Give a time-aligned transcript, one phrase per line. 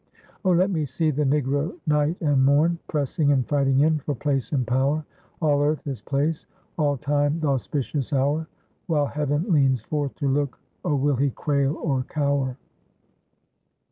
[0.43, 4.51] Oh, let me see the Negro night and morn, Pressing and fighting in, for place
[4.51, 5.05] and power!
[5.43, 8.47] All earth is place all time th' auspicious hour,
[8.87, 12.57] While heaven leans forth to look, oh, will he quail or cower?